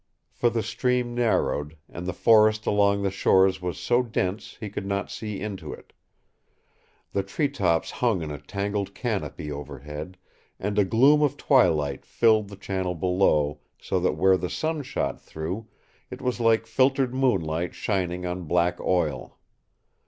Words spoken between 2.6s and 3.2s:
along the